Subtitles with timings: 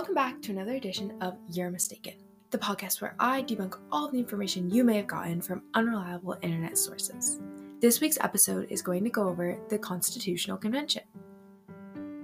[0.00, 2.14] Welcome back to another edition of You're Mistaken,
[2.48, 6.78] the podcast where I debunk all the information you may have gotten from unreliable internet
[6.78, 7.38] sources.
[7.80, 11.02] This week's episode is going to go over the Constitutional Convention.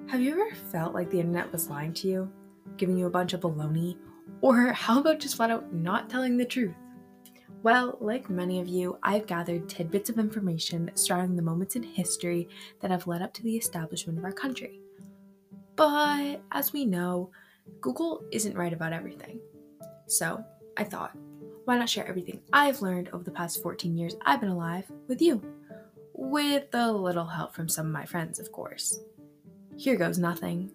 [0.09, 2.33] Have you ever felt like the internet was lying to you,
[2.79, 3.99] giving you a bunch of baloney,
[4.41, 6.75] or how about just flat out not telling the truth?
[7.63, 12.49] Well, like many of you, I've gathered tidbits of information surrounding the moments in history
[12.81, 14.81] that have led up to the establishment of our country.
[15.77, 17.33] But as we know,
[17.81, 19.41] Google isn't right about everything.
[20.07, 20.45] So
[20.77, 21.17] I thought,
[21.65, 25.21] why not share everything I've learned over the past 14 years I've been alive with
[25.21, 25.43] you?
[26.15, 29.01] With a little help from some of my friends, of course.
[29.77, 30.71] Here goes nothing.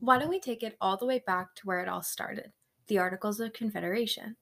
[0.00, 2.52] Why don't we take it all the way back to where it all started
[2.88, 4.36] the Articles of Confederation?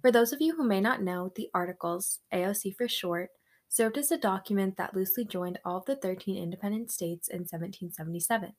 [0.00, 3.28] For those of you who may not know, the Articles, AOC for short,
[3.70, 8.52] served as a document that loosely joined all of the 13 independent states in 1777.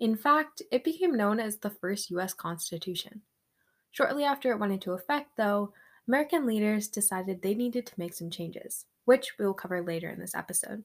[0.00, 2.34] In fact, it became known as the first U.S.
[2.34, 3.22] Constitution.
[3.92, 5.72] Shortly after it went into effect, though,
[6.08, 10.18] American leaders decided they needed to make some changes, which we will cover later in
[10.18, 10.82] this episode.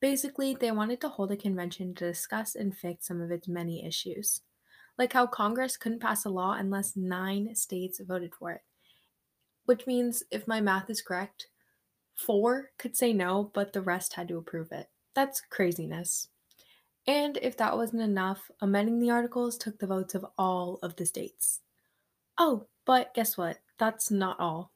[0.00, 3.86] Basically, they wanted to hold a convention to discuss and fix some of its many
[3.86, 4.40] issues,
[4.98, 8.62] like how Congress couldn't pass a law unless nine states voted for it.
[9.66, 11.46] Which means, if my math is correct,
[12.26, 14.90] Four could say no, but the rest had to approve it.
[15.14, 16.28] That's craziness.
[17.06, 21.06] And if that wasn't enough, amending the articles took the votes of all of the
[21.06, 21.60] states.
[22.36, 23.60] Oh, but guess what?
[23.78, 24.72] That's not all.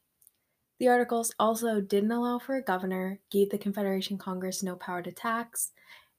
[0.79, 5.13] The articles also didn't allow for a governor, gave the Confederation Congress no power to
[5.13, 5.73] tax,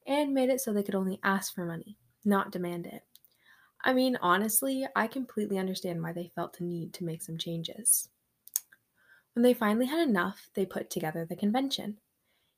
[0.06, 3.04] and made it so they could only ask for money, not demand it.
[3.84, 8.10] I mean, honestly, I completely understand why they felt the need to make some changes.
[9.36, 11.98] When they finally had enough, they put together the convention.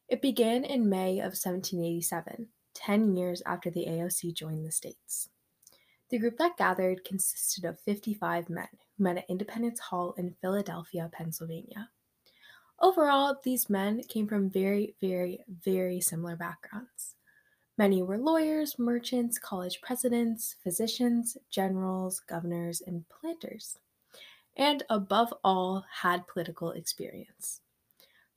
[0.10, 5.30] It began in May of 1787, 10 years after the AOC joined the states.
[6.10, 11.10] The group that gathered consisted of 55 men who met at Independence Hall in Philadelphia,
[11.12, 11.90] Pennsylvania.
[12.80, 17.16] Overall, these men came from very, very, very similar backgrounds.
[17.80, 23.80] Many were lawyers, merchants, college presidents, physicians, generals, governors, and planters
[24.58, 27.62] and above all, had political experience.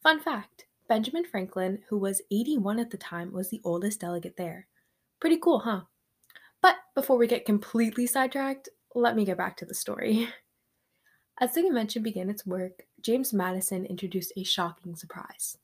[0.02, 4.66] Fun fact Benjamin Franklin, who was 81 at the time, was the oldest delegate there.
[5.20, 5.82] Pretty cool, huh?
[6.60, 10.28] But before we get completely sidetracked, let me get back to the story.
[11.40, 15.56] As the convention began its work, James Madison introduced a shocking surprise.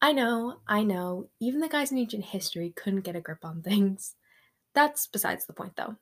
[0.00, 3.62] I know, I know, even the guys in ancient history couldn't get a grip on
[3.62, 4.14] things.
[4.74, 5.96] That's besides the point, though.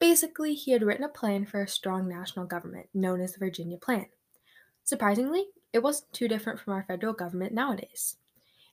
[0.00, 3.76] Basically, he had written a plan for a strong national government known as the Virginia
[3.76, 4.06] Plan.
[4.82, 8.16] Surprisingly, it wasn't too different from our federal government nowadays.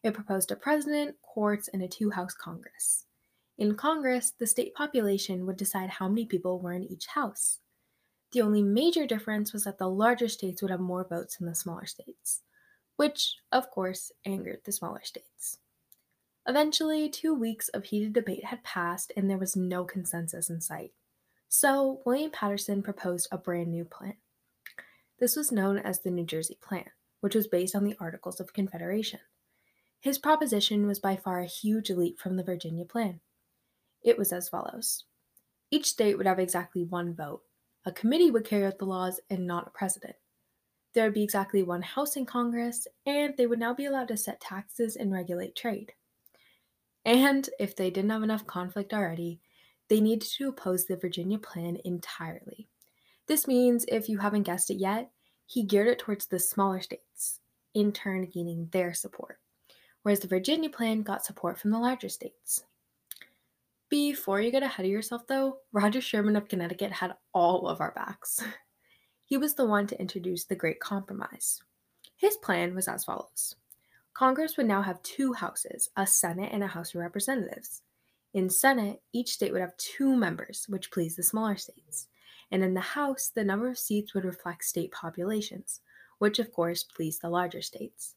[0.03, 3.05] It proposed a president, courts, and a two house Congress.
[3.57, 7.59] In Congress, the state population would decide how many people were in each house.
[8.31, 11.55] The only major difference was that the larger states would have more votes than the
[11.55, 12.43] smaller states,
[12.95, 15.57] which, of course, angered the smaller states.
[16.47, 20.93] Eventually, two weeks of heated debate had passed and there was no consensus in sight.
[21.49, 24.17] So, William Paterson proposed a brand new plan.
[25.19, 26.85] This was known as the New Jersey Plan,
[27.21, 29.21] which was based on the Articles of Confederation.
[29.99, 33.21] His proposition was by far a huge leap from the Virginia Plan.
[34.03, 35.05] It was as follows
[35.71, 37.41] Each state would have exactly one vote.
[37.85, 40.15] A committee would carry out the laws and not a president.
[40.93, 44.17] There would be exactly one House in Congress, and they would now be allowed to
[44.17, 45.93] set taxes and regulate trade.
[47.05, 49.39] And if they didn't have enough conflict already,
[49.89, 52.67] they needed to oppose the Virginia plan entirely.
[53.27, 55.11] This means, if you haven't guessed it yet,
[55.45, 57.39] he geared it towards the smaller states,
[57.73, 59.39] in turn gaining their support,
[60.01, 62.63] whereas the Virginia plan got support from the larger states.
[63.89, 67.91] Before you get ahead of yourself, though, Roger Sherman of Connecticut had all of our
[67.91, 68.43] backs.
[69.23, 71.61] he was the one to introduce the Great Compromise.
[72.17, 73.55] His plan was as follows
[74.13, 77.83] Congress would now have two houses, a Senate and a House of Representatives.
[78.37, 82.07] In Senate, each state would have two members, which pleased the smaller states.
[82.51, 85.81] And in the House, the number of seats would reflect state populations,
[86.19, 88.13] which of course pleased the larger states.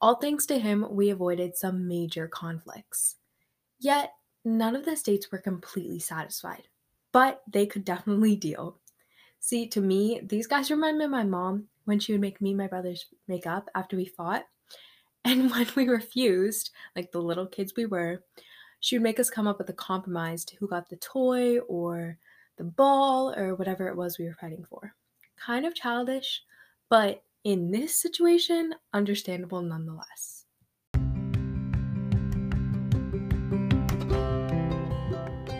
[0.00, 3.16] All thanks to him, we avoided some major conflicts.
[3.78, 6.68] Yet, none of the states were completely satisfied,
[7.12, 8.78] but they could definitely deal.
[9.38, 12.52] See, to me, these guys remind me of my mom when she would make me
[12.52, 14.46] and my brothers make up after we fought.
[15.24, 18.24] And when we refused, like the little kids we were,
[18.82, 22.18] she would make us come up with a compromise to who got the toy or
[22.58, 24.92] the ball or whatever it was we were fighting for.
[25.36, 26.42] Kind of childish,
[26.90, 30.46] but in this situation, understandable nonetheless.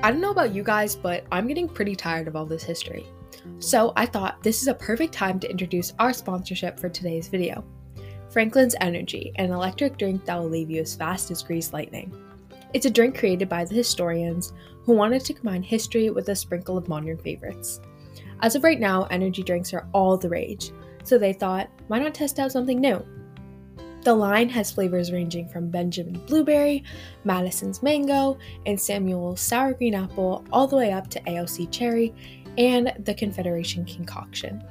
[0.03, 3.07] I don't know about you guys, but I'm getting pretty tired of all this history.
[3.61, 7.65] So I thought this is a perfect time to introduce our sponsorship for today's video
[8.31, 12.13] Franklin's Energy, an electric drink that will leave you as fast as greased lightning.
[12.75, 14.53] It's a drink created by the historians
[14.85, 17.81] who wanted to combine history with a sprinkle of modern favorites.
[18.41, 20.73] As of right now, energy drinks are all the rage,
[21.05, 23.05] so they thought, why not test out something new?
[24.03, 26.83] The line has flavors ranging from Benjamin Blueberry,
[27.23, 28.37] Madison's Mango,
[28.67, 32.13] and Samuel's Sour Green Apple, all the way up to AOC Cherry
[32.59, 34.65] and the Confederation Concoction.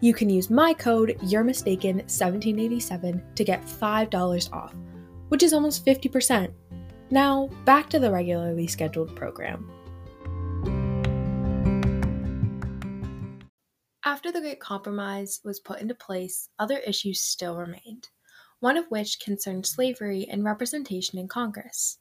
[0.00, 4.74] You can use my code You're Mistaken 1787 to get $5 off,
[5.28, 6.50] which is almost 50%.
[7.10, 9.70] Now, back to the regularly scheduled program.
[14.04, 18.08] After the Great Compromise was put into place, other issues still remained
[18.60, 21.98] one of which concerned slavery and representation in Congress.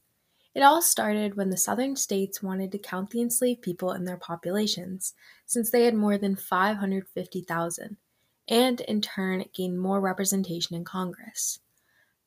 [0.53, 4.17] It all started when the southern states wanted to count the enslaved people in their
[4.17, 5.13] populations,
[5.45, 7.97] since they had more than 550,000,
[8.47, 11.59] and in turn gained more representation in Congress.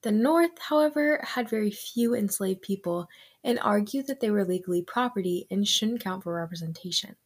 [0.03, 3.09] The North, however, had very few enslaved people
[3.45, 7.17] and argued that they were legally property and shouldn't count for representation.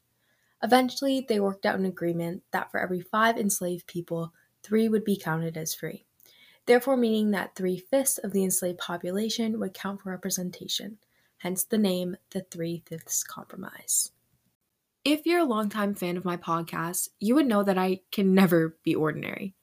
[0.63, 4.33] Eventually, they worked out an agreement that for every five enslaved people,
[4.63, 6.07] three would be counted as free
[6.67, 10.99] therefore meaning that three fifths of the enslaved population would count for representation,
[11.39, 14.11] hence the name the Three Fifths Compromise.
[15.05, 18.77] If you're a longtime fan of my podcast, you would know that I can never
[18.83, 19.55] be ordinary.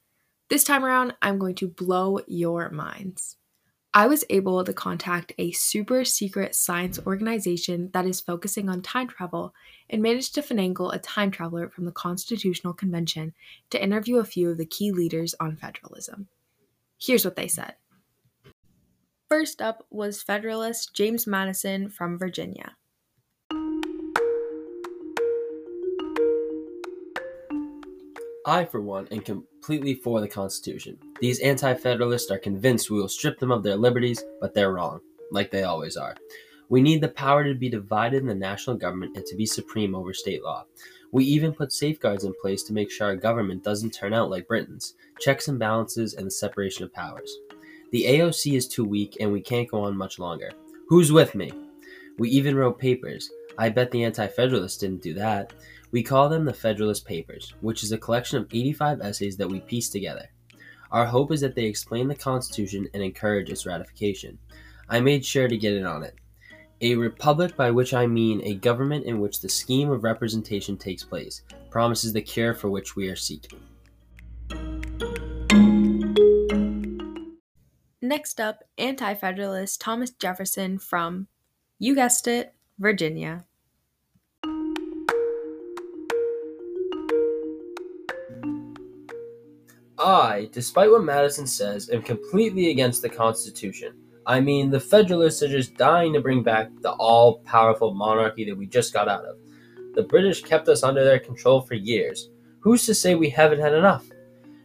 [0.54, 3.38] This time around, I'm going to blow your minds.
[3.92, 9.08] I was able to contact a super secret science organization that is focusing on time
[9.08, 9.56] travel
[9.90, 13.34] and managed to finagle a time traveler from the Constitutional Convention
[13.72, 16.28] to interview a few of the key leaders on federalism.
[17.02, 17.74] Here's what they said.
[19.32, 22.76] First up was Federalist James Madison from Virginia.
[28.46, 30.98] I, for one, am completely for the Constitution.
[31.22, 35.00] These anti federalists are convinced we will strip them of their liberties, but they're wrong,
[35.32, 36.16] like they always are.
[36.70, 39.96] We need the power to be divided in the national government and to be supreme
[39.96, 40.66] over state law.
[41.12, 44.48] We even put safeguards in place to make sure our government doesn't turn out like
[44.48, 47.32] Britain's checks and balances and the separation of powers.
[47.92, 50.52] The AOC is too weak and we can't go on much longer.
[50.88, 51.52] Who's with me?
[52.18, 53.30] We even wrote papers.
[53.58, 55.54] I bet the Anti Federalists didn't do that.
[55.94, 59.60] We call them the Federalist Papers, which is a collection of 85 essays that we
[59.60, 60.28] pieced together.
[60.92, 64.40] Our hope is that they explain the Constitution and encourage its ratification.
[64.90, 66.16] I made sure to get in on it.
[66.82, 71.04] A republic, by which I mean a government in which the scheme of representation takes
[71.04, 73.60] place, promises the cure for which we are seeking.
[78.02, 81.28] Next up, Anti Federalist Thomas Jefferson from,
[81.78, 83.46] you guessed it, Virginia.
[90.04, 93.94] I, despite what Madison says, am completely against the Constitution.
[94.26, 98.58] I mean, the Federalists are just dying to bring back the all powerful monarchy that
[98.58, 99.38] we just got out of.
[99.96, 102.30] The British kept us under their control for years.
[102.60, 104.06] Who's to say we haven't had enough?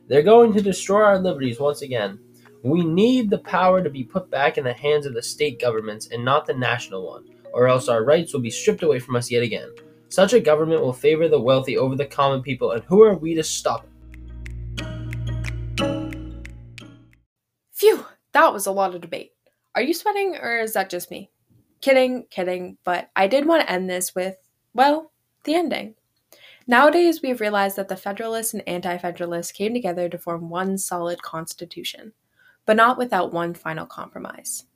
[0.09, 2.19] They're going to destroy our liberties once again.
[2.65, 6.09] We need the power to be put back in the hands of the state governments
[6.11, 9.31] and not the national one, or else our rights will be stripped away from us
[9.31, 9.71] yet again.
[10.09, 13.35] Such a government will favor the wealthy over the common people, and who are we
[13.35, 13.88] to stop it?
[18.39, 19.33] That was a lot of debate.
[19.75, 21.29] Are you sweating or is that just me?
[21.81, 24.37] Kidding, kidding, but I did want to end this with,
[24.75, 25.11] well,
[25.43, 25.97] the ending.
[26.69, 30.79] Nowadays, we have realized that the Federalists and Anti Federalists came together to form one
[30.79, 32.13] solid constitution,
[32.65, 34.67] but not without one final compromise.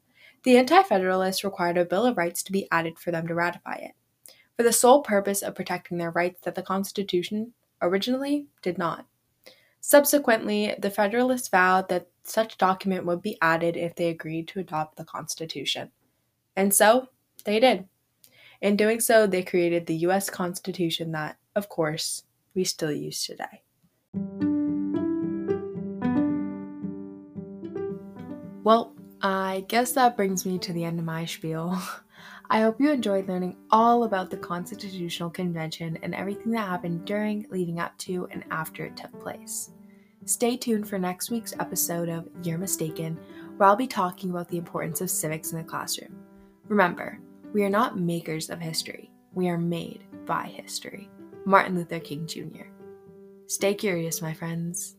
[0.43, 3.77] The Anti Federalists required a Bill of Rights to be added for them to ratify
[3.77, 3.93] it,
[4.57, 9.07] for the sole purpose of protecting their rights that the Constitution originally did not.
[9.81, 14.97] Subsequently, the Federalists vowed that such document would be added if they agreed to adopt
[14.97, 15.91] the Constitution.
[16.57, 17.09] And so
[17.45, 17.89] they did.
[18.61, 22.23] In doing so, they created the US Constitution that, of course,
[22.55, 23.63] we still use today.
[28.65, 31.77] Well, I guess that brings me to the end of my spiel.
[32.51, 37.47] I hope you enjoyed learning all about the Constitutional Convention and everything that happened during,
[37.51, 39.71] leading up to, and after it took place.
[40.25, 43.19] Stay tuned for next week's episode of You're Mistaken,
[43.57, 46.17] where I'll be talking about the importance of civics in the classroom.
[46.69, 47.19] Remember,
[47.53, 51.11] we are not makers of history, we are made by history.
[51.45, 52.67] Martin Luther King Jr.
[53.49, 54.95] Stay curious, my friends.